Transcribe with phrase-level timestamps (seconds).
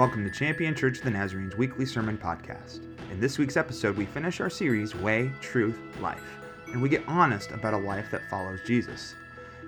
[0.00, 2.80] Welcome to Champion Church of the Nazarene's weekly sermon podcast.
[3.12, 6.38] In this week's episode, we finish our series, Way, Truth, Life,
[6.68, 9.14] and we get honest about a life that follows Jesus.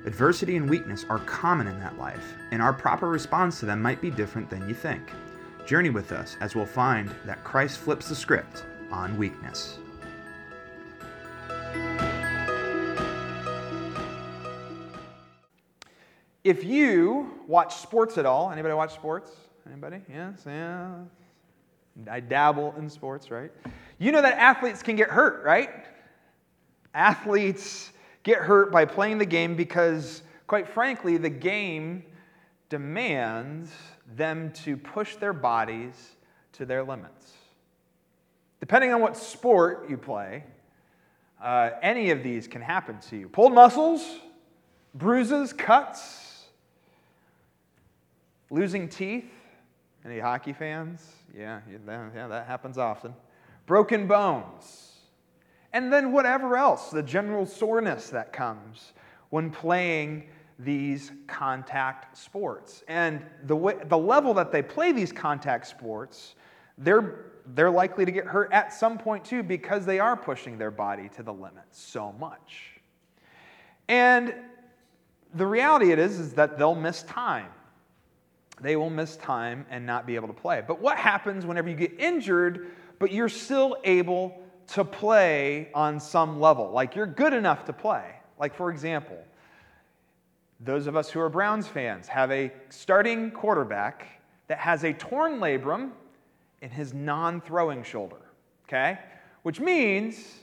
[0.06, 4.00] Adversity and weakness are common in that life, and our proper response to them might
[4.00, 5.02] be different than you think.
[5.66, 9.76] Journey with us as we'll find that Christ flips the script on weakness.
[16.42, 19.30] If you watch sports at all, anybody watch sports?
[19.66, 20.00] Anybody?
[20.08, 20.94] Yes, yeah.
[22.10, 23.50] I dabble in sports, right?
[23.98, 25.70] You know that athletes can get hurt, right?
[26.94, 32.04] Athletes get hurt by playing the game because, quite frankly, the game
[32.68, 33.70] demands
[34.16, 36.16] them to push their bodies
[36.52, 37.32] to their limits.
[38.60, 40.44] Depending on what sport you play,
[41.42, 43.28] uh, any of these can happen to you.
[43.28, 44.18] Pulled muscles,
[44.94, 46.44] bruises, cuts,
[48.50, 49.30] losing teeth.
[50.04, 51.06] Any hockey fans?
[51.36, 53.14] Yeah, yeah, that happens often.
[53.66, 54.92] Broken bones.
[55.72, 58.92] And then whatever else, the general soreness that comes
[59.30, 62.82] when playing these contact sports.
[62.88, 66.34] And the, way, the level that they play these contact sports,
[66.78, 70.70] they're, they're likely to get hurt at some point too because they are pushing their
[70.70, 72.80] body to the limit so much.
[73.88, 74.34] And
[75.34, 77.48] the reality it is is that they'll miss time.
[78.62, 80.62] They will miss time and not be able to play.
[80.66, 86.40] But what happens whenever you get injured, but you're still able to play on some
[86.40, 86.70] level?
[86.70, 88.14] Like you're good enough to play.
[88.38, 89.18] Like, for example,
[90.60, 94.06] those of us who are Browns fans have a starting quarterback
[94.46, 95.90] that has a torn labrum
[96.60, 98.20] in his non throwing shoulder,
[98.68, 98.98] okay?
[99.42, 100.36] Which means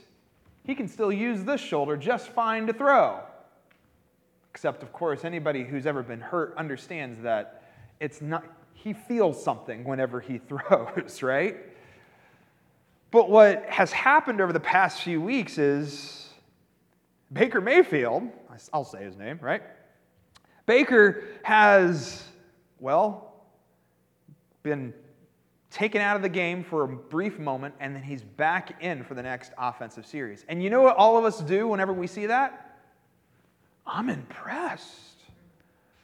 [0.64, 3.20] he can still use this shoulder just fine to throw.
[4.52, 7.59] Except, of course, anybody who's ever been hurt understands that
[8.00, 11.56] it's not, he feels something whenever he throws, right?
[13.10, 16.30] But what has happened over the past few weeks is
[17.32, 18.28] Baker Mayfield,
[18.72, 19.62] I'll say his name, right?
[20.66, 22.24] Baker has,
[22.78, 23.34] well,
[24.62, 24.92] been
[25.70, 29.14] taken out of the game for a brief moment, and then he's back in for
[29.14, 30.44] the next offensive series.
[30.48, 32.78] And you know what all of us do whenever we see that?
[33.86, 35.16] I'm impressed.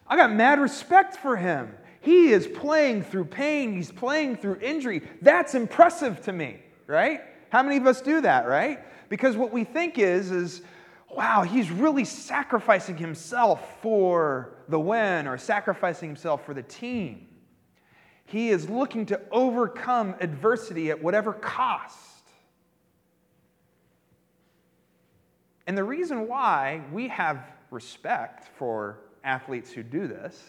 [0.09, 1.73] I got mad respect for him.
[2.07, 5.03] He is playing through pain, he's playing through injury.
[5.23, 7.21] That's impressive to me, right?
[7.51, 8.79] How many of us do that, right?
[9.09, 10.63] Because what we think is, is,
[11.11, 17.27] wow, he's really sacrificing himself for the win or sacrificing himself for the team.
[18.27, 21.99] He is looking to overcome adversity at whatever cost.
[25.67, 30.41] And the reason why we have respect for athletes who do this,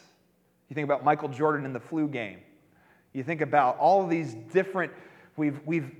[0.69, 2.39] you think about Michael Jordan in the flu game.
[3.13, 4.91] You think about all of these different,
[5.37, 5.91] we've, we've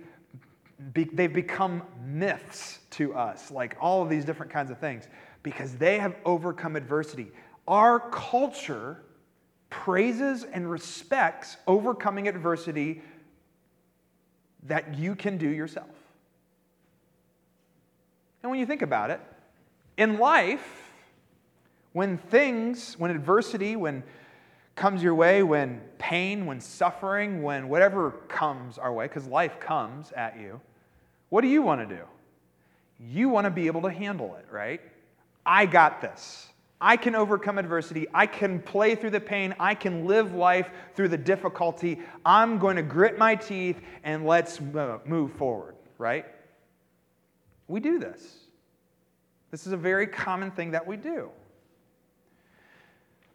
[0.93, 5.07] be, they've become myths to us, like all of these different kinds of things,
[5.41, 7.31] because they have overcome adversity.
[7.67, 9.01] Our culture
[9.69, 13.01] praises and respects overcoming adversity
[14.63, 15.89] that you can do yourself.
[18.43, 19.19] And when you think about it,
[19.97, 20.91] in life,
[21.93, 24.03] when things, when adversity, when
[24.77, 30.13] comes your way, when pain, when suffering, when whatever comes our way, because life comes
[30.13, 30.61] at you,
[31.29, 32.03] what do you want to do?
[32.99, 34.79] You want to be able to handle it, right?
[35.45, 36.47] I got this.
[36.79, 38.07] I can overcome adversity.
[38.13, 39.55] I can play through the pain.
[39.59, 41.99] I can live life through the difficulty.
[42.23, 46.25] I'm going to grit my teeth and let's uh, move forward, right?
[47.67, 48.21] We do this.
[49.49, 51.29] This is a very common thing that we do.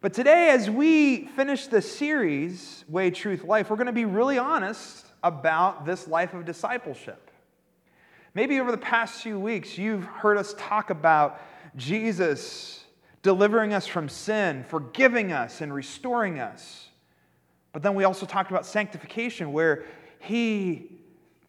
[0.03, 4.37] But today, as we finish this series, Way, Truth, Life, we're going to be really
[4.37, 7.31] honest about this life of discipleship.
[8.33, 11.39] Maybe over the past few weeks, you've heard us talk about
[11.77, 12.83] Jesus
[13.21, 16.89] delivering us from sin, forgiving us, and restoring us.
[17.71, 19.85] But then we also talked about sanctification, where
[20.19, 20.99] He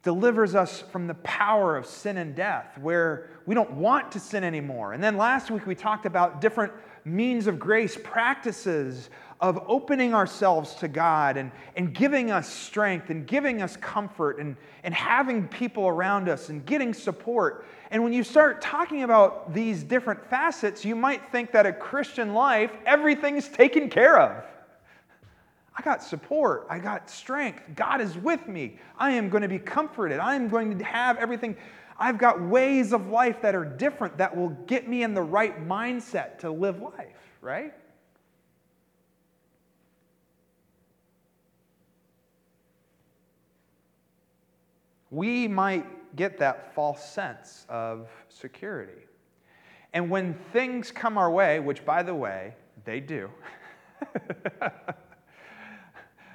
[0.04, 4.44] delivers us from the power of sin and death, where we don't want to sin
[4.44, 4.92] anymore.
[4.92, 6.72] And then last week we talked about different
[7.06, 9.10] means of grace, practices
[9.40, 14.56] of opening ourselves to God and, and giving us strength and giving us comfort and,
[14.84, 17.66] and having people around us and getting support.
[17.90, 22.34] And when you start talking about these different facets, you might think that a Christian
[22.34, 24.44] life, everything's taken care of.
[25.76, 26.66] I got support.
[26.70, 27.62] I got strength.
[27.74, 28.78] God is with me.
[28.98, 30.20] I am going to be comforted.
[30.20, 31.56] I am going to have everything.
[31.98, 35.66] I've got ways of life that are different that will get me in the right
[35.66, 37.74] mindset to live life, right?
[45.14, 49.02] we might get that false sense of security.
[49.92, 52.54] And when things come our way, which by the way,
[52.84, 53.30] they do,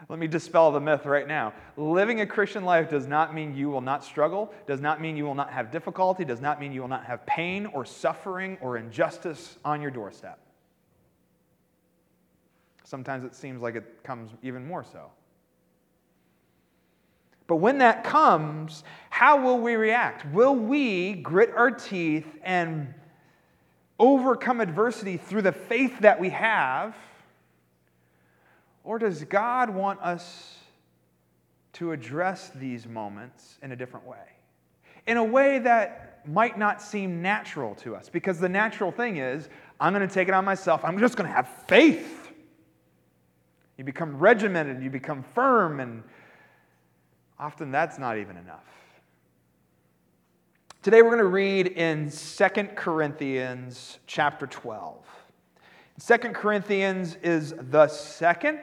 [0.10, 1.54] let me dispel the myth right now.
[1.78, 5.24] Living a Christian life does not mean you will not struggle, does not mean you
[5.24, 8.78] will not have difficulty, does not mean you will not have pain or suffering or
[8.78, 10.40] injustice on your doorstep.
[12.84, 15.12] Sometimes it seems like it comes even more so.
[17.46, 20.26] But when that comes, how will we react?
[20.34, 22.96] Will we grit our teeth and
[24.00, 26.96] overcome adversity through the faith that we have?
[28.90, 30.58] Or does God want us
[31.74, 34.18] to address these moments in a different way?
[35.06, 39.48] In a way that might not seem natural to us, because the natural thing is,
[39.80, 40.84] I'm going to take it on myself.
[40.84, 42.32] I'm just going to have faith.
[43.78, 46.02] You become regimented, you become firm, and
[47.40, 48.66] Often that's not even enough.
[50.82, 55.06] Today we're going to read in 2 Corinthians chapter 12.
[56.06, 58.60] 2 Corinthians is the second,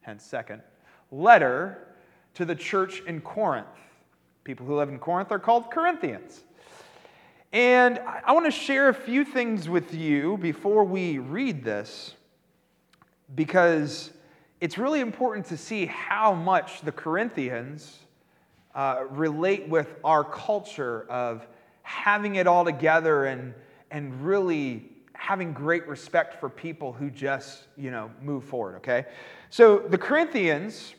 [0.00, 0.62] hence second,
[1.10, 1.88] letter
[2.34, 3.66] to the church in Corinth.
[4.44, 6.42] People who live in Corinth are called Corinthians.
[7.52, 12.14] And I want to share a few things with you before we read this
[13.34, 14.12] because
[14.60, 17.98] it's really important to see how much the Corinthians
[18.74, 21.46] uh, relate with our culture of
[21.82, 23.52] having it all together and,
[23.90, 29.06] and really having great respect for people who just, you know, move forward, okay?
[29.50, 30.94] So the Corinthians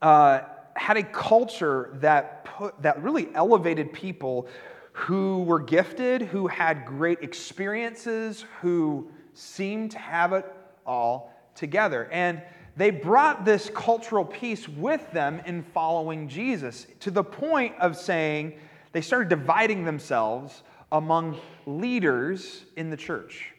[0.00, 0.40] uh,
[0.74, 4.48] had a culture that, put, that really elevated people
[4.92, 10.44] who were gifted, who had great experiences, who seemed to have it
[10.86, 12.08] all together.
[12.12, 12.42] And
[12.76, 18.58] they brought this cultural piece with them in following Jesus to the point of saying
[18.92, 20.62] they started dividing themselves
[20.92, 23.50] among leaders in the church.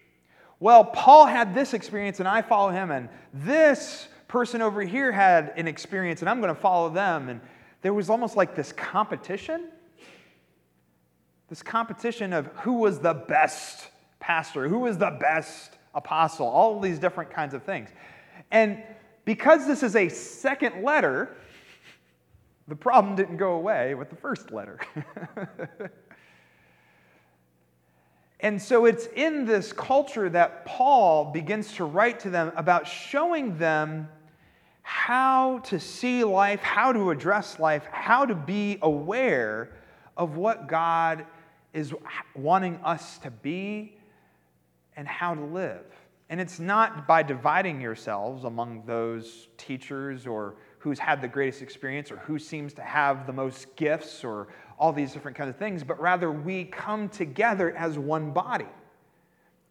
[0.59, 5.51] Well, Paul had this experience and I follow him, and this person over here had
[5.57, 7.27] an experience and I'm going to follow them.
[7.27, 7.41] And
[7.81, 9.65] there was almost like this competition.
[11.49, 13.89] This competition of who was the best
[14.19, 17.89] pastor, who was the best apostle, all these different kinds of things.
[18.51, 18.81] And
[19.25, 21.35] because this is a second letter,
[22.67, 24.79] the problem didn't go away with the first letter.
[28.43, 33.57] and so it's in this culture that Paul begins to write to them about showing
[33.57, 34.09] them
[34.81, 39.71] how to see life, how to address life, how to be aware
[40.17, 41.25] of what God
[41.71, 41.93] is
[42.35, 43.95] wanting us to be
[44.97, 45.85] and how to live.
[46.29, 52.11] And it's not by dividing yourselves among those teachers or who's had the greatest experience
[52.11, 55.83] or who seems to have the most gifts or all these different kinds of things,
[55.83, 58.67] but rather we come together as one body.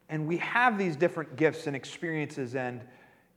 [0.08, 2.80] And we have these different gifts and experiences and,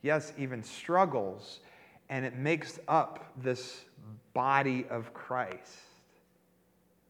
[0.02, 1.62] yes, even struggles.
[2.10, 3.86] And it makes up this
[4.34, 5.78] body of Christ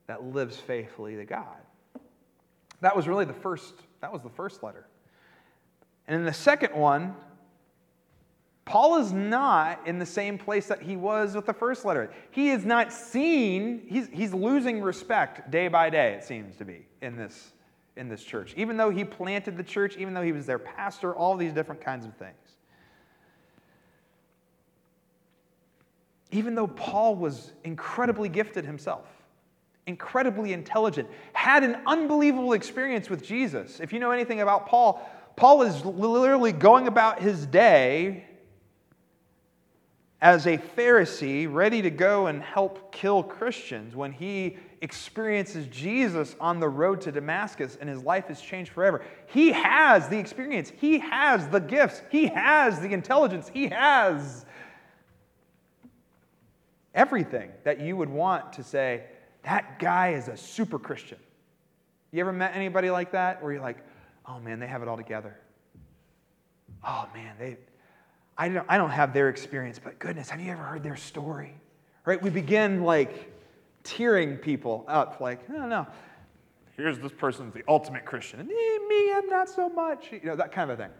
[0.07, 1.57] that lives faithfully to God.
[2.81, 4.85] That was really the first, that was the first letter.
[6.07, 7.15] And in the second one,
[8.65, 12.11] Paul is not in the same place that he was with the first letter.
[12.31, 16.87] He is not seen, he's, he's losing respect day by day, it seems to be,
[17.03, 17.53] in this,
[17.95, 18.55] in this church.
[18.57, 21.79] Even though he planted the church, even though he was their pastor, all these different
[21.79, 22.33] kinds of things.
[26.31, 29.05] Even though Paul was incredibly gifted himself,
[29.85, 33.79] incredibly intelligent, had an unbelievable experience with Jesus.
[33.79, 38.25] If you know anything about Paul, Paul is literally going about his day
[40.21, 46.59] as a Pharisee ready to go and help kill Christians when he experiences Jesus on
[46.59, 49.03] the road to Damascus and his life is changed forever.
[49.27, 54.45] He has the experience, he has the gifts, he has the intelligence, he has
[56.93, 59.03] everything that you would want to say,
[59.43, 61.19] that guy is a super Christian.
[62.11, 63.77] You ever met anybody like that where you're like,
[64.25, 65.37] oh man, they have it all together.
[66.83, 67.57] Oh man, they,
[68.37, 71.53] I don't, I don't have their experience, but goodness, have you ever heard their story?
[72.05, 72.21] Right?
[72.21, 73.33] We begin like
[73.83, 75.87] tearing people up, like, no, no,
[76.75, 80.35] here's this person's the ultimate Christian, and eh, me, I'm not so much, you know,
[80.35, 80.91] that kind of a thing.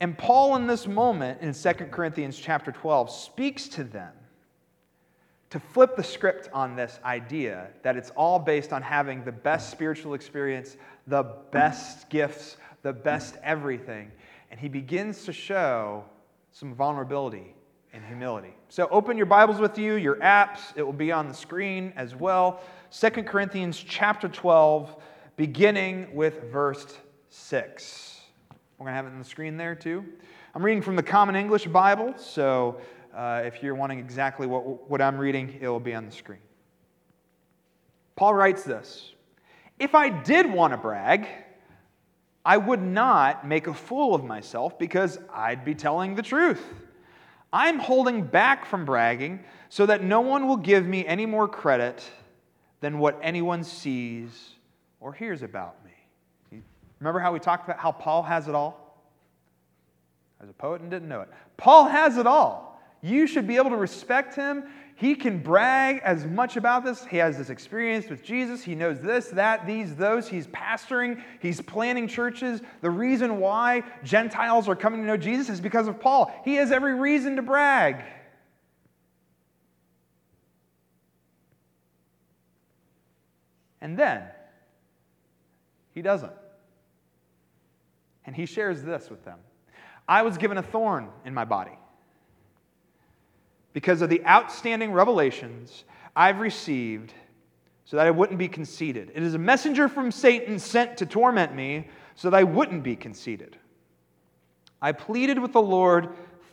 [0.00, 4.12] And Paul, in this moment in 2 Corinthians chapter 12, speaks to them
[5.48, 9.70] to flip the script on this idea that it's all based on having the best
[9.70, 10.76] spiritual experience,
[11.06, 14.10] the best gifts, the best everything.
[14.50, 16.04] And he begins to show
[16.52, 17.54] some vulnerability
[17.92, 18.54] and humility.
[18.68, 22.14] So open your Bibles with you, your apps, it will be on the screen as
[22.14, 22.60] well.
[22.90, 24.96] 2 Corinthians chapter 12,
[25.36, 26.96] beginning with verse
[27.30, 28.20] 6.
[28.78, 30.04] We're going to have it on the screen there too.
[30.54, 32.80] I'm reading from the Common English Bible, so
[33.14, 36.38] uh, if you're wanting exactly what, what I'm reading, it will be on the screen.
[38.14, 39.12] Paul writes this
[39.78, 41.26] If I did want to brag,
[42.46, 46.62] I would not make a fool of myself because I'd be telling the truth.
[47.52, 52.08] I'm holding back from bragging so that no one will give me any more credit
[52.80, 54.50] than what anyone sees
[55.00, 56.62] or hears about me.
[57.00, 58.96] Remember how we talked about how Paul has it all?
[60.40, 61.28] As a poet and didn't know it.
[61.56, 62.80] Paul has it all.
[63.02, 64.62] You should be able to respect him.
[64.98, 67.04] He can brag as much about this.
[67.04, 68.64] He has this experience with Jesus.
[68.64, 70.26] He knows this, that, these, those.
[70.26, 72.62] He's pastoring, he's planning churches.
[72.80, 76.32] The reason why Gentiles are coming to know Jesus is because of Paul.
[76.46, 78.02] He has every reason to brag.
[83.82, 84.22] And then
[85.92, 86.32] he doesn't.
[88.24, 89.40] And he shares this with them
[90.08, 91.76] I was given a thorn in my body
[93.76, 95.84] because of the outstanding revelations
[96.16, 97.12] I've received
[97.84, 99.12] so that I wouldn't be conceited.
[99.14, 102.96] It is a messenger from Satan sent to torment me so that I wouldn't be
[102.96, 103.58] conceited.
[104.80, 106.08] I pleaded with the Lord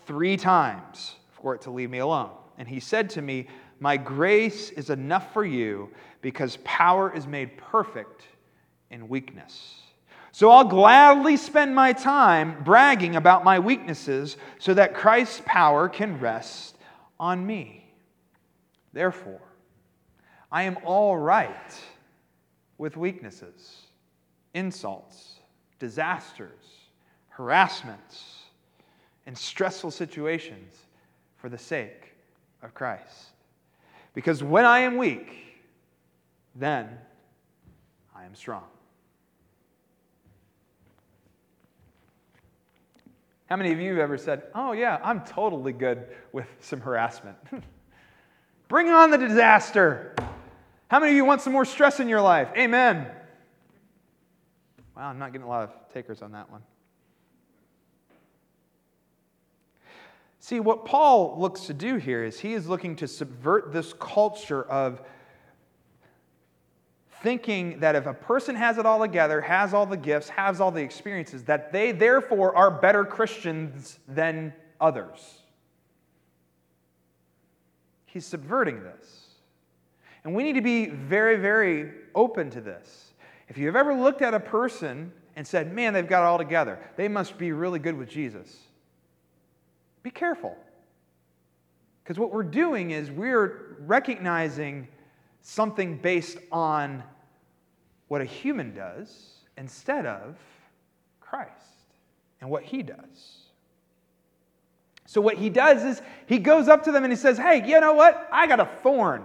[0.05, 2.31] three times for it to leave me alone.
[2.57, 3.47] And he said to me,
[3.79, 8.23] My grace is enough for you because power is made perfect
[8.91, 9.75] in weakness.
[10.33, 16.19] So I'll gladly spend my time bragging about my weaknesses so that Christ's power can
[16.19, 16.72] rest
[17.19, 17.85] on me.
[18.91, 19.41] Therefore,
[20.51, 21.81] I am all right
[22.77, 23.81] with weaknesses,
[24.53, 25.39] insults,
[25.79, 26.63] disasters,
[27.29, 28.43] harassments,
[29.25, 30.73] and stressful situations
[31.37, 32.13] for the sake
[32.61, 33.31] of Christ.
[34.13, 35.59] Because when I am weak,
[36.55, 36.89] then
[38.15, 38.65] I am strong.
[43.47, 47.37] How many of you have ever said, Oh, yeah, I'm totally good with some harassment?
[48.67, 50.15] Bring on the disaster.
[50.87, 52.49] How many of you want some more stress in your life?
[52.57, 53.07] Amen.
[54.95, 56.61] Wow, I'm not getting a lot of takers on that one.
[60.39, 64.63] See, what Paul looks to do here is he is looking to subvert this culture
[64.63, 65.01] of
[67.23, 70.71] thinking that if a person has it all together, has all the gifts, has all
[70.71, 75.39] the experiences, that they therefore are better Christians than others.
[78.05, 79.21] He's subverting this.
[80.25, 83.13] And we need to be very, very open to this.
[83.47, 86.77] If you've ever looked at a person and said, man, they've got it all together,
[86.97, 88.55] they must be really good with Jesus,
[90.03, 90.55] be careful.
[92.03, 94.89] Because what we're doing is we're recognizing
[95.41, 97.01] something based on
[98.13, 100.37] what a human does instead of
[101.19, 101.49] Christ
[102.41, 103.47] and what he does.
[105.07, 107.79] So, what he does is he goes up to them and he says, Hey, you
[107.79, 108.29] know what?
[108.31, 109.23] I got a thorn.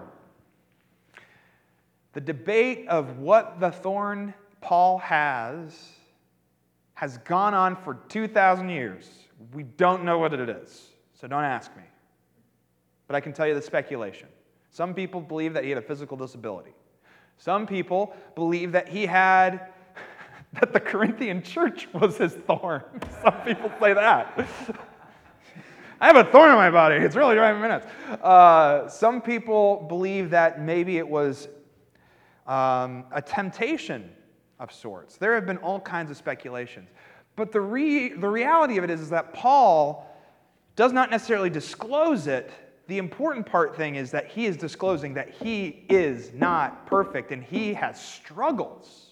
[2.15, 5.79] The debate of what the thorn Paul has
[6.95, 9.07] has gone on for 2,000 years.
[9.53, 11.83] We don't know what it is, so don't ask me.
[13.07, 14.29] But I can tell you the speculation.
[14.71, 16.73] Some people believe that he had a physical disability.
[17.39, 19.69] Some people believe that he had,
[20.61, 22.83] that the Corinthian church was his thorn.
[23.23, 24.49] Some people say that.
[26.01, 26.97] I have a thorn in my body.
[26.97, 27.87] It's really driving me nuts.
[28.23, 31.49] Uh, some people believe that maybe it was
[32.47, 34.09] um, a temptation
[34.61, 35.17] of sorts.
[35.17, 36.89] There have been all kinds of speculations.
[37.35, 40.07] But the, re- the reality of it is, is that Paul
[40.77, 42.53] does not necessarily disclose it
[42.89, 47.45] the important part thing is that he is disclosing that he is not perfect and
[47.45, 49.11] he has struggles.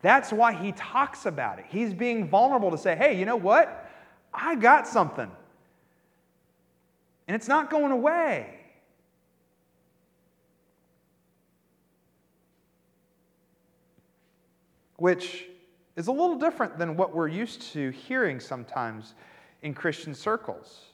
[0.00, 1.64] That's why he talks about it.
[1.68, 3.90] He's being vulnerable to say, hey, you know what?
[4.32, 5.28] I got something.
[7.26, 8.60] And it's not going away.
[14.98, 15.46] Which
[15.96, 19.14] is a little different than what we're used to hearing sometimes
[19.62, 20.89] in Christian circles.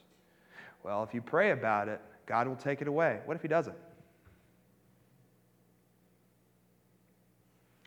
[0.87, 3.19] Well, if you pray about it, God will take it away.
[3.25, 3.75] What if He doesn't?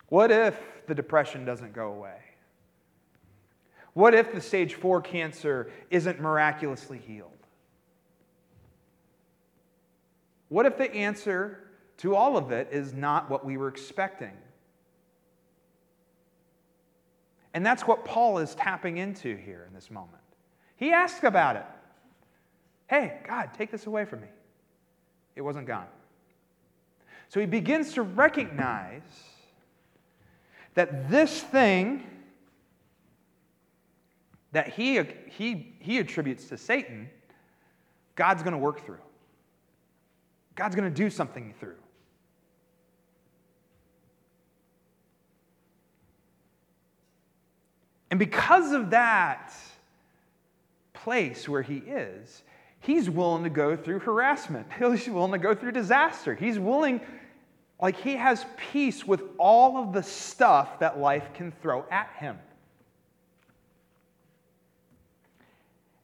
[0.09, 2.17] What if the depression doesn't go away?
[3.93, 7.31] What if the stage four cancer isn't miraculously healed?
[10.49, 14.37] What if the answer to all of it is not what we were expecting?
[17.55, 20.21] And that's what Paul is tapping into here in this moment.
[20.75, 21.65] He asks about it.
[22.91, 24.27] Hey, God, take this away from me.
[25.37, 25.87] It wasn't gone.
[27.29, 29.01] So he begins to recognize
[30.73, 32.05] that this thing
[34.51, 37.09] that he, he, he attributes to Satan,
[38.17, 38.99] God's going to work through.
[40.55, 41.77] God's going to do something through.
[48.09, 49.53] And because of that
[50.91, 52.43] place where he is,
[52.81, 54.67] he's willing to go through harassment.
[54.77, 56.35] He's willing to go through disaster.
[56.35, 56.99] He's willing,
[57.79, 62.37] like, he has peace with all of the stuff that life can throw at him.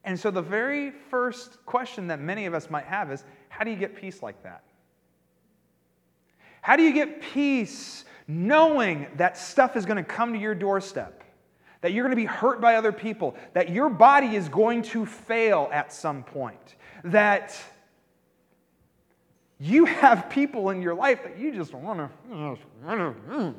[0.04, 3.72] And so, the very first question that many of us might have is how do
[3.72, 4.64] you get peace like that?
[6.62, 11.17] How do you get peace knowing that stuff is going to come to your doorstep?
[11.88, 15.06] That you're going to be hurt by other people, that your body is going to
[15.06, 16.76] fail at some point,
[17.06, 17.58] that
[19.58, 23.56] you have people in your life that you just want to.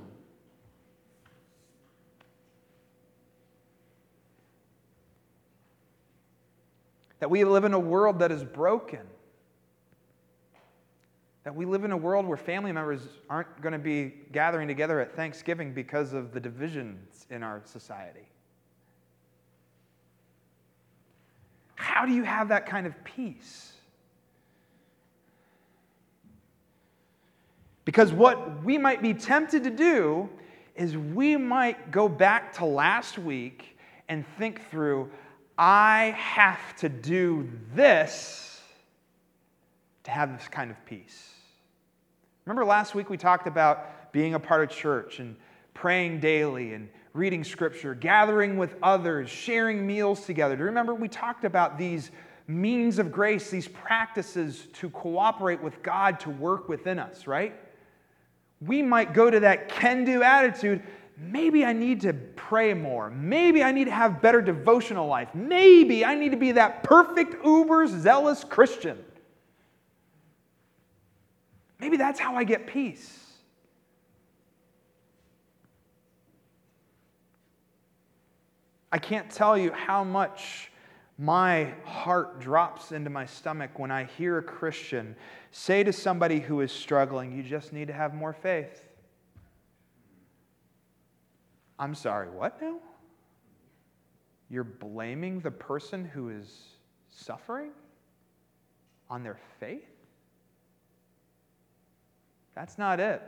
[7.21, 9.07] that we live in a world that is broken.
[11.45, 15.01] That we live in a world where family members aren't going to be gathering together
[15.01, 18.29] at Thanksgiving because of the divisions in our society.
[21.75, 23.73] How do you have that kind of peace?
[27.85, 30.29] Because what we might be tempted to do
[30.77, 35.11] is we might go back to last week and think through
[35.57, 38.61] I have to do this
[40.05, 41.35] to have this kind of peace.
[42.45, 45.37] Remember last week we talked about being a part of church and
[45.75, 50.57] praying daily and reading scripture, gathering with others, sharing meals together.
[50.57, 52.11] Do you remember we talked about these
[52.47, 57.55] means of grace, these practices to cooperate with God to work within us, right?
[58.61, 60.83] We might go to that can do attitude
[61.19, 63.11] maybe I need to pray more.
[63.11, 65.35] Maybe I need to have better devotional life.
[65.35, 68.99] Maybe I need to be that perfect uber zealous Christian.
[71.81, 73.25] Maybe that's how I get peace.
[78.91, 80.71] I can't tell you how much
[81.19, 85.17] my heart drops into my stomach when I hear a Christian
[85.51, 88.85] say to somebody who is struggling, You just need to have more faith.
[91.79, 92.79] I'm sorry, what now?
[94.51, 96.69] You're blaming the person who is
[97.11, 97.71] suffering
[99.11, 99.85] on their faith?
[102.55, 103.23] That's not it.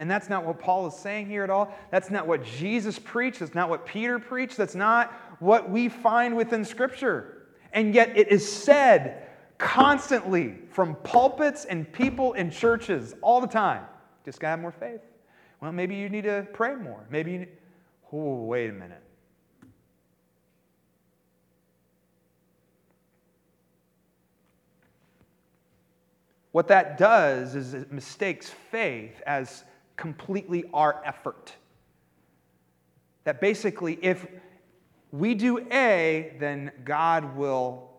[0.00, 1.76] And that's not what Paul is saying here at all.
[1.90, 3.40] That's not what Jesus preached.
[3.40, 4.56] That's not what Peter preached.
[4.56, 7.48] That's not what we find within Scripture.
[7.72, 13.84] And yet it is said constantly from pulpits and people in churches all the time.
[14.24, 15.00] Just got to have more faith.
[15.60, 17.04] Well, maybe you need to pray more.
[17.10, 17.48] Maybe you need...
[18.12, 19.02] Oh, wait a minute.
[26.52, 29.64] What that does is it mistakes faith as
[29.98, 31.52] completely our effort.
[33.24, 34.26] That basically, if
[35.12, 37.90] we do A, then God will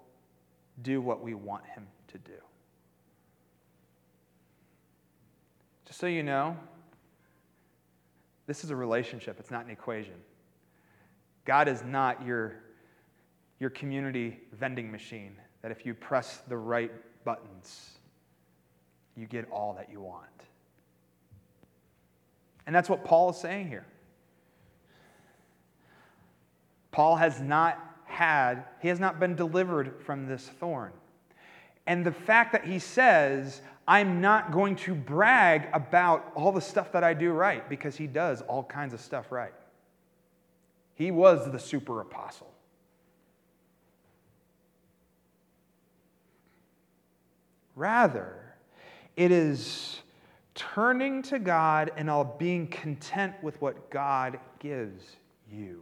[0.81, 2.31] do what we want Him to do.
[5.85, 6.57] Just so you know,
[8.47, 10.15] this is a relationship, it's not an equation.
[11.45, 12.55] God is not your,
[13.59, 16.91] your community vending machine that if you press the right
[17.25, 17.89] buttons,
[19.15, 20.25] you get all that you want.
[22.69, 23.83] And that's what Paul is saying here.
[26.91, 30.91] Paul has not had, he has not been delivered from this thorn.
[31.87, 36.91] And the fact that he says, I'm not going to brag about all the stuff
[36.91, 39.55] that I do right because he does all kinds of stuff right.
[40.93, 42.53] He was the super apostle.
[47.75, 48.53] Rather,
[49.15, 50.03] it is
[50.59, 55.15] turning to God and all being content with what God gives
[55.49, 55.81] you.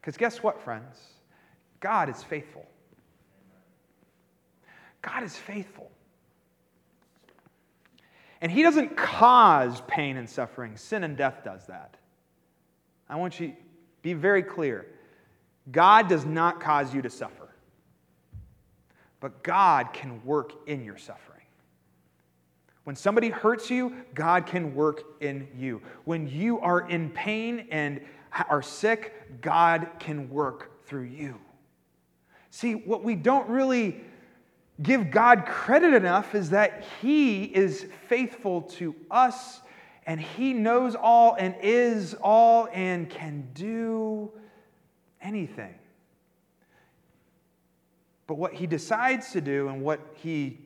[0.00, 0.98] Because guess what, friends?
[1.78, 2.66] God is faithful.
[5.00, 5.90] God is faithful.
[8.40, 11.96] And He doesn't cause pain and suffering, sin and death does that.
[13.08, 13.54] I want you to
[14.02, 14.86] be very clear.
[15.70, 17.48] God does not cause you to suffer,
[19.20, 21.33] but God can work in your suffering.
[22.84, 25.82] When somebody hurts you, God can work in you.
[26.04, 28.00] When you are in pain and
[28.48, 31.40] are sick, God can work through you.
[32.50, 34.00] See, what we don't really
[34.82, 39.60] give God credit enough is that He is faithful to us
[40.06, 44.30] and He knows all and is all and can do
[45.22, 45.74] anything.
[48.26, 50.58] But what He decides to do and what He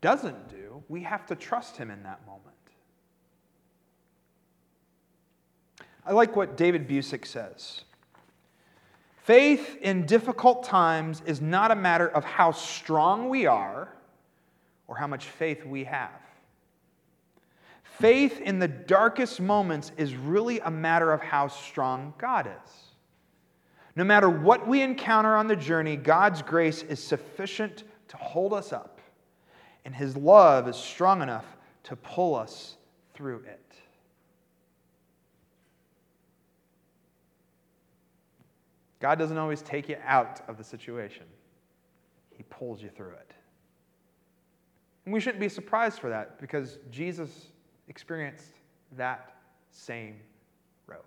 [0.00, 2.54] doesn't do, we have to trust Him in that moment.
[6.04, 7.82] I like what David Busic says.
[9.24, 13.92] Faith in difficult times is not a matter of how strong we are
[14.86, 16.20] or how much faith we have.
[17.82, 22.72] Faith in the darkest moments is really a matter of how strong God is.
[23.96, 28.72] No matter what we encounter on the journey, God's grace is sufficient to hold us
[28.72, 28.95] up,
[29.86, 31.46] and His love is strong enough
[31.84, 32.76] to pull us
[33.14, 33.76] through it.
[38.98, 41.22] God doesn't always take you out of the situation,
[42.30, 43.32] He pulls you through it.
[45.04, 47.30] And we shouldn't be surprised for that because Jesus
[47.86, 48.54] experienced
[48.96, 49.36] that
[49.70, 50.16] same
[50.88, 50.98] road.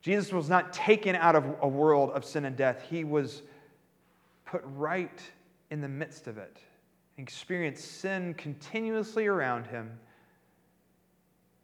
[0.00, 3.42] Jesus was not taken out of a world of sin and death, He was
[4.46, 5.20] put right
[5.70, 6.58] in the midst of it.
[7.16, 9.98] He experienced sin continuously around him,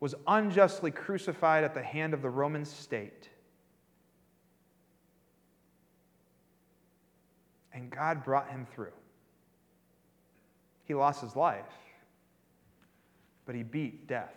[0.00, 3.28] was unjustly crucified at the hand of the Roman state
[7.74, 8.92] and God brought him through.
[10.84, 11.64] He lost his life,
[13.44, 14.34] but he beat death.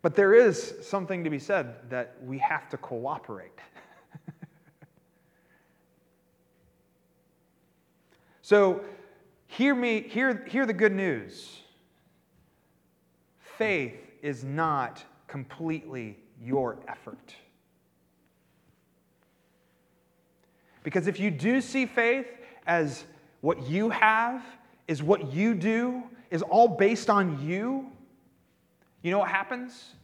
[0.00, 3.58] But there is something to be said that we have to cooperate.
[8.42, 8.82] so,
[9.48, 11.62] hear me, hear, hear the good news.
[13.40, 17.34] Faith is not completely your effort.
[20.84, 22.26] Because if you do see faith
[22.66, 23.04] as
[23.40, 24.44] what you have,
[24.86, 27.90] is what you do, is all based on you,
[29.02, 29.94] you know what happens?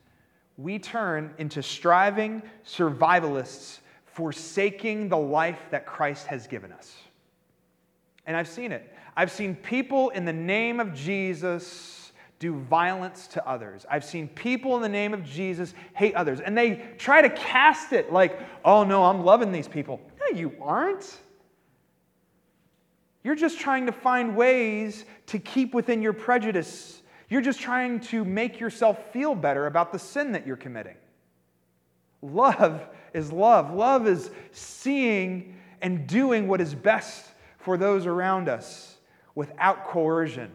[0.57, 6.95] We turn into striving survivalists, forsaking the life that Christ has given us.
[8.27, 8.95] And I've seen it.
[9.17, 13.87] I've seen people in the name of Jesus do violence to others.
[13.91, 17.93] I've seen people in the name of Jesus hate others, and they try to cast
[17.93, 20.01] it like, oh no, I'm loving these people.
[20.21, 21.19] No, you aren't.
[23.23, 27.01] You're just trying to find ways to keep within your prejudice.
[27.29, 30.97] You're just trying to make yourself feel better about the sin that you're committing.
[32.23, 33.73] Love is love.
[33.73, 37.27] Love is seeing and doing what is best
[37.59, 38.97] for those around us
[39.35, 40.51] without coercion.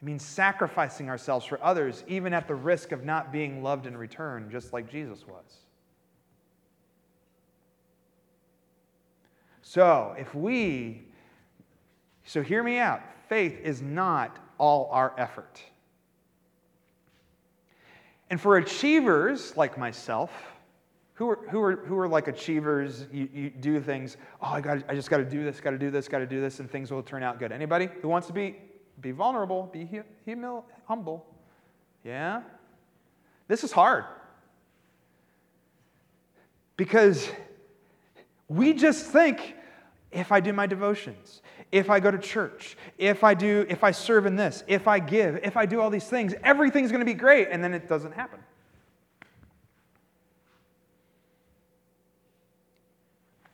[0.00, 3.96] It means sacrificing ourselves for others, even at the risk of not being loved in
[3.96, 5.58] return, just like Jesus was.
[9.62, 11.02] So, if we,
[12.24, 15.62] so hear me out, faith is not all our effort.
[18.30, 20.30] And for achievers like myself,
[21.14, 24.84] who are, who are, who are like achievers, you, you do things, oh, I, got
[24.88, 26.70] I just got to do this, got to do this, got to do this, and
[26.70, 27.50] things will turn out good.
[27.50, 28.56] Anybody who wants to be
[29.00, 29.88] be vulnerable, be
[30.26, 31.24] humil- humble.
[32.04, 32.42] Yeah?
[33.46, 34.04] This is hard.
[36.76, 37.28] Because
[38.48, 39.54] we just think
[40.10, 43.90] if I do my devotions, if I go to church, if I do if I
[43.90, 47.06] serve in this, if I give, if I do all these things, everything's going to
[47.06, 48.40] be great and then it doesn't happen.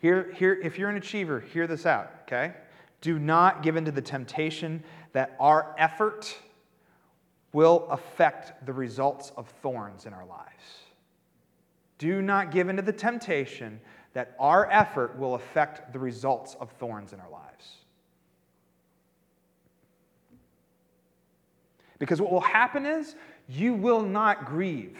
[0.00, 2.52] Here, here, if you're an achiever, hear this out, okay?
[3.00, 6.36] Do not give in to the temptation that our effort
[7.54, 10.83] will affect the results of thorns in our lives.
[11.98, 13.80] Do not give in to the temptation
[14.14, 17.76] that our effort will affect the results of thorns in our lives.
[21.98, 23.14] Because what will happen is
[23.48, 24.98] you will not grieve.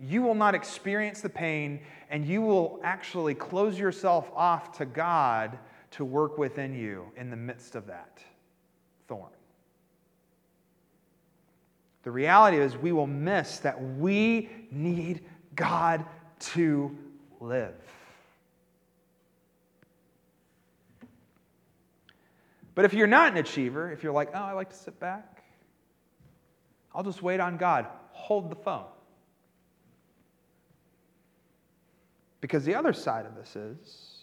[0.00, 1.80] You will not experience the pain,
[2.10, 5.58] and you will actually close yourself off to God
[5.92, 8.18] to work within you in the midst of that
[9.06, 9.30] thorn.
[12.02, 16.04] The reality is, we will miss that we need God
[16.52, 16.96] to
[17.40, 17.74] live.
[22.74, 25.44] But if you're not an achiever, if you're like, oh, I like to sit back,
[26.94, 28.86] I'll just wait on God, hold the phone.
[32.40, 34.18] Because the other side of this is,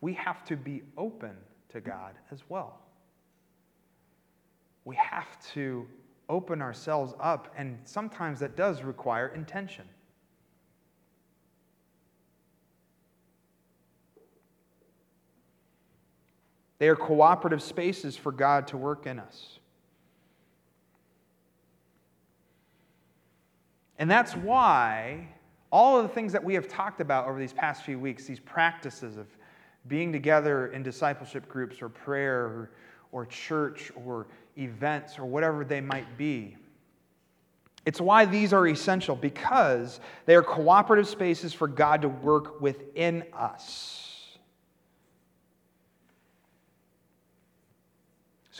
[0.00, 1.36] we have to be open
[1.70, 2.80] to God as well.
[4.84, 5.86] we have to
[6.28, 9.84] open ourselves up, and sometimes that does require intention.
[16.82, 19.60] They are cooperative spaces for God to work in us.
[24.00, 25.28] And that's why
[25.70, 28.40] all of the things that we have talked about over these past few weeks, these
[28.40, 29.28] practices of
[29.86, 32.70] being together in discipleship groups or prayer or,
[33.12, 34.26] or church or
[34.58, 36.56] events or whatever they might be,
[37.86, 43.22] it's why these are essential because they are cooperative spaces for God to work within
[43.32, 44.11] us.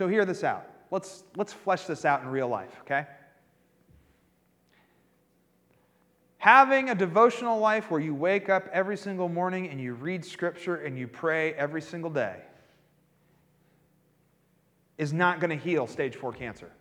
[0.03, 0.67] So, hear this out.
[0.91, 3.07] Let's, let's flesh this out in real life, okay?
[6.39, 10.75] Having a devotional life where you wake up every single morning and you read scripture
[10.75, 12.35] and you pray every single day
[14.99, 16.73] is not going to heal stage four cancer.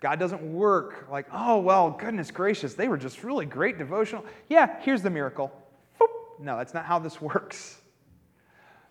[0.00, 4.26] God doesn't work like, oh, well, goodness gracious, they were just really great devotional.
[4.50, 5.50] Yeah, here's the miracle.
[6.38, 7.80] No, that's not how this works.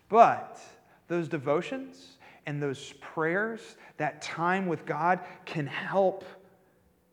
[0.08, 0.60] But
[1.08, 6.24] those devotions and those prayers, that time with God can help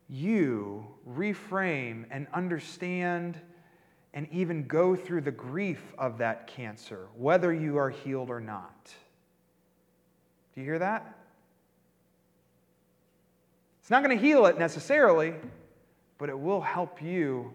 [0.09, 3.39] you reframe and understand
[4.13, 8.93] and even go through the grief of that cancer, whether you are healed or not.
[10.53, 11.17] Do you hear that?
[13.79, 15.33] It's not going to heal it necessarily,
[16.17, 17.53] but it will help you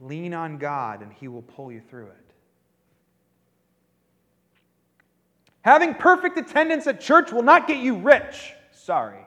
[0.00, 2.29] lean on God and He will pull you through it.
[5.62, 8.52] Having perfect attendance at church will not get you rich.
[8.72, 9.26] Sorry.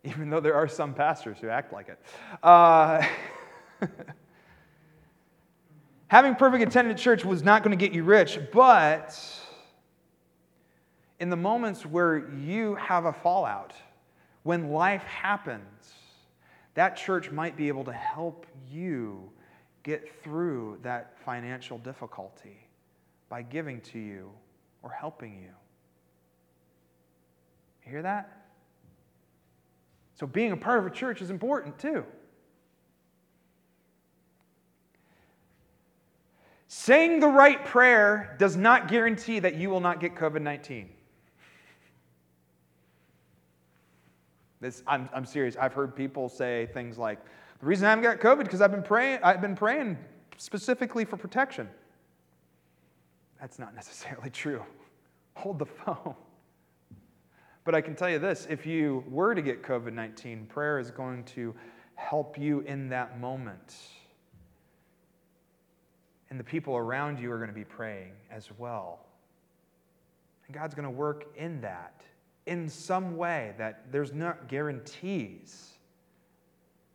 [0.04, 1.98] even though there are some pastors who act like it.
[2.42, 3.06] Uh,
[6.08, 9.18] having perfect attendance at church was not going to get you rich, but
[11.20, 13.72] in the moments where you have a fallout,
[14.44, 15.94] when life happens,
[16.74, 19.30] that church might be able to help you
[19.88, 22.68] get through that financial difficulty
[23.30, 24.30] by giving to you
[24.82, 25.48] or helping you.
[27.86, 28.42] you hear that?
[30.12, 32.04] So being a part of a church is important too.
[36.66, 40.90] Saying the right prayer does not guarantee that you will not get COVID 19.
[44.60, 45.56] This, I'm, I'm serious.
[45.56, 47.20] I've heard people say things like,
[47.60, 49.98] the reason I haven't got COVID because I've been praying, I've been praying
[50.36, 51.68] specifically for protection.
[53.40, 54.62] That's not necessarily true.
[55.34, 56.14] Hold the phone.
[57.64, 60.90] But I can tell you this if you were to get COVID 19, prayer is
[60.90, 61.54] going to
[61.96, 63.76] help you in that moment.
[66.30, 69.00] And the people around you are going to be praying as well.
[70.46, 72.02] And God's going to work in that
[72.46, 75.72] in some way that there's not guarantees,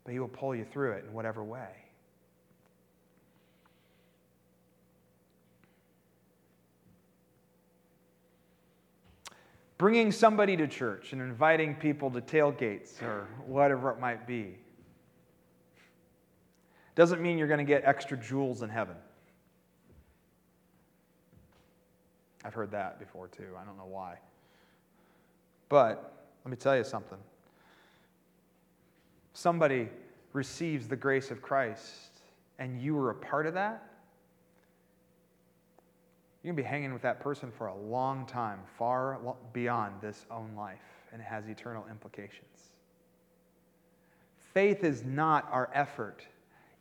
[0.03, 1.69] but He will pull you through it in whatever way.
[9.83, 14.55] bringing somebody to church and inviting people to tailgates or whatever it might be
[16.95, 18.95] doesn't mean you're going to get extra jewels in heaven.
[22.45, 23.47] I've heard that before too.
[23.59, 24.19] I don't know why.
[25.67, 27.17] But let me tell you something.
[29.33, 29.89] Somebody
[30.31, 32.13] receives the grace of Christ
[32.59, 33.83] and you were a part of that,
[36.43, 39.17] you're going to be hanging with that person for a long time, far
[39.53, 42.71] beyond this own life, and it has eternal implications.
[44.53, 46.27] Faith is not our effort,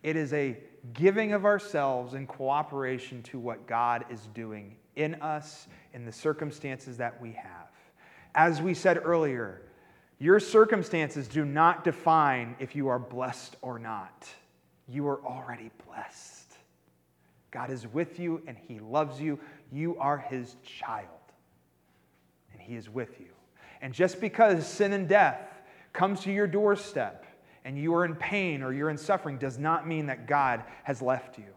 [0.03, 0.59] it is a
[0.95, 6.97] giving of ourselves in cooperation to what God is doing in us, in the circumstances
[6.97, 7.69] that we have.
[8.35, 9.63] As we said earlier,
[10.23, 14.29] your circumstances do not define if you are blessed or not.
[14.89, 16.53] You are already blessed.
[17.51, 19.41] God is with you and He loves you.
[19.73, 21.09] You are His child,
[22.53, 23.27] and He is with you.
[23.81, 25.41] And just because sin and death
[25.93, 27.27] comes to your doorstep
[27.65, 31.03] and you are in pain or you're in suffering does not mean that God has
[31.03, 31.53] left you.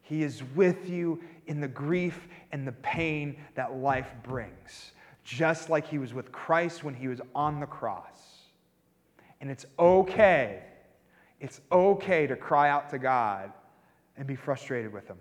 [0.00, 4.92] He is with you in the grief and the pain that life brings,
[5.26, 8.44] just like He was with Christ when He was on the cross.
[9.40, 10.62] And it's okay,
[11.40, 13.52] it's okay to cry out to God
[14.16, 15.18] and be frustrated with him.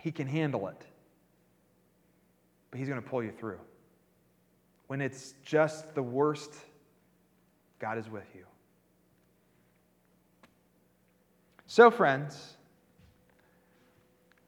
[0.00, 0.82] He can handle it,
[2.70, 3.60] but he's going to pull you through.
[4.88, 6.54] When it's just the worst,
[7.78, 8.44] God is with you.
[11.66, 12.56] So, friends,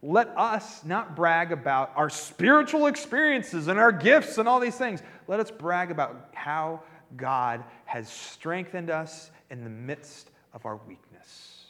[0.03, 5.03] Let us not brag about our spiritual experiences and our gifts and all these things.
[5.29, 6.83] Let us brag about how
[7.17, 11.67] God has strengthened us in the midst of our weakness.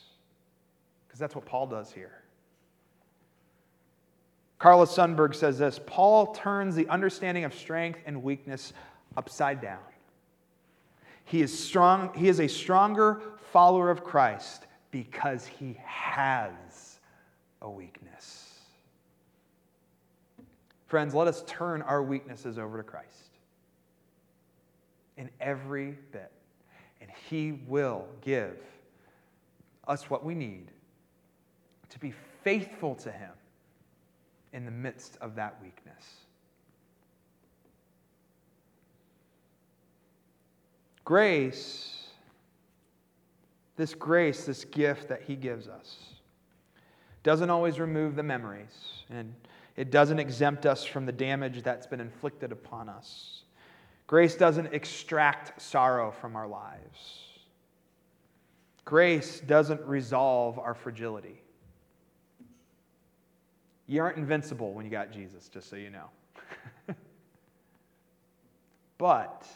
[1.06, 2.12] Because that's what Paul does here.
[4.60, 8.72] Carla Sunberg says this Paul turns the understanding of strength and weakness
[9.16, 9.78] upside down.
[11.24, 16.98] He is, strong, he is a stronger follower of Christ because he has
[17.62, 18.09] a weakness.
[20.90, 23.38] Friends, let us turn our weaknesses over to Christ
[25.16, 26.32] in every bit,
[27.00, 28.56] and He will give
[29.86, 30.72] us what we need
[31.90, 33.30] to be faithful to Him
[34.52, 36.04] in the midst of that weakness.
[41.04, 42.08] Grace,
[43.76, 45.98] this grace, this gift that He gives us,
[47.22, 49.32] doesn't always remove the memories, and
[49.80, 53.44] it doesn't exempt us from the damage that's been inflicted upon us.
[54.06, 57.24] Grace doesn't extract sorrow from our lives.
[58.84, 61.40] Grace doesn't resolve our fragility.
[63.86, 66.10] You aren't invincible when you got Jesus, just so you know.
[68.98, 69.46] but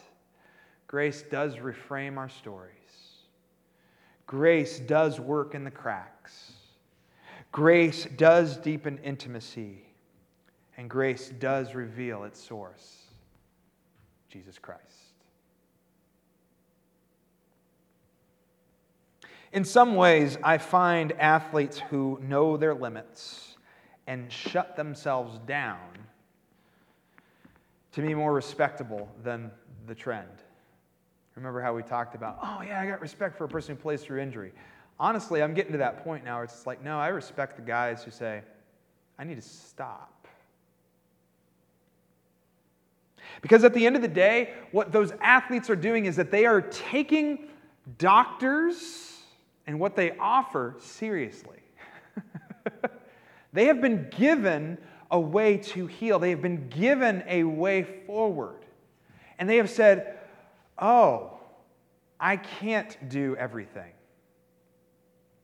[0.87, 2.71] grace does reframe our stories.
[4.25, 6.53] Grace does work in the cracks.
[7.51, 9.85] Grace does deepen intimacy,
[10.77, 13.03] and grace does reveal its source
[14.29, 14.81] Jesus Christ.
[19.53, 23.55] In some ways, I find athletes who know their limits
[24.05, 25.79] and shut themselves down
[27.93, 29.49] to be more respectable than
[29.87, 30.27] the trend.
[31.35, 34.01] Remember how we talked about, oh, yeah, I got respect for a person who plays
[34.01, 34.51] through injury
[34.99, 38.03] honestly, I'm getting to that point now where it's like, no, I respect the guys
[38.03, 38.41] who say,
[39.17, 40.24] I need to stop.
[43.41, 46.45] Because at the end of the day, what those athletes are doing is that they
[46.45, 47.47] are taking
[47.97, 49.21] doctors
[49.67, 51.59] and what they offer seriously.
[53.53, 54.77] they have been given
[55.11, 58.65] a way to heal, they have been given a way forward.
[59.37, 60.17] And they have said,
[60.77, 61.39] Oh,
[62.19, 63.91] I can't do everything.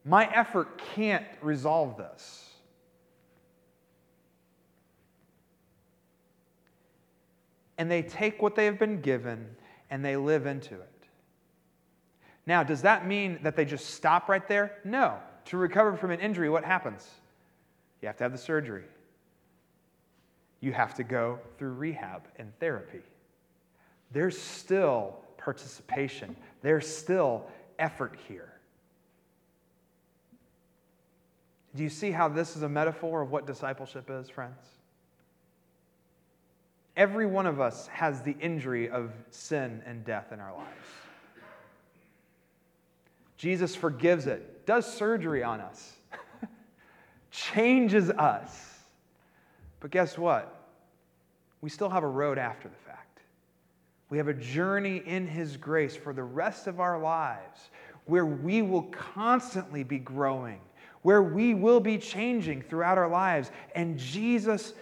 [0.04, 2.51] My effort can't resolve this.
[7.78, 9.56] And they take what they have been given
[9.90, 10.90] and they live into it.
[12.46, 14.78] Now, does that mean that they just stop right there?
[14.84, 15.18] No.
[15.46, 17.08] To recover from an injury, what happens?
[18.02, 18.86] You have to have the surgery.
[20.60, 23.02] You have to go through rehab and therapy.
[24.12, 27.48] There's still participation, there's still
[27.80, 28.54] effort here.
[31.74, 34.60] Do you see how this is a metaphor of what discipleship is, friends?
[36.98, 40.68] Every one of us has the injury of sin and death in our lives.
[43.38, 45.94] Jesus forgives it, does surgery on us,
[47.32, 48.78] changes us.
[49.80, 50.68] But guess what?
[51.62, 53.20] We still have a road after the fact.
[54.10, 57.70] We have a journey in His grace for the rest of our lives
[58.06, 60.60] where we will constantly be growing
[61.02, 63.52] where we will be changing throughout our lives.
[63.76, 64.74] And Jesus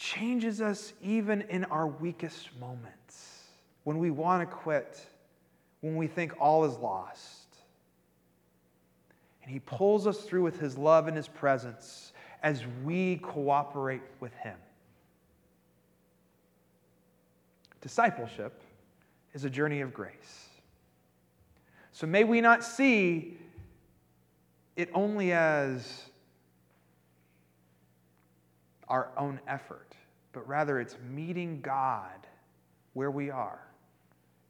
[0.00, 3.44] changes us even in our weakest moments
[3.84, 4.98] when we want to quit,
[5.82, 7.54] when we think all is lost.
[9.42, 14.32] And He pulls us through with His love and His presence as we cooperate with
[14.36, 14.56] Him.
[17.82, 18.58] Discipleship
[19.34, 20.48] is a journey of grace.
[21.92, 23.36] So may we not see
[24.76, 26.09] it only as
[28.90, 29.94] our own effort,
[30.32, 32.26] but rather it's meeting God
[32.92, 33.64] where we are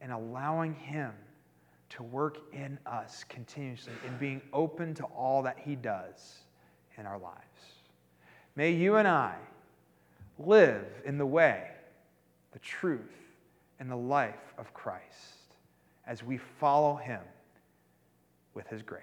[0.00, 1.12] and allowing Him
[1.90, 6.38] to work in us continuously and being open to all that He does
[6.96, 7.36] in our lives.
[8.56, 9.36] May you and I
[10.38, 11.70] live in the way,
[12.52, 13.00] the truth,
[13.78, 15.54] and the life of Christ
[16.06, 17.20] as we follow Him
[18.54, 19.02] with His grace.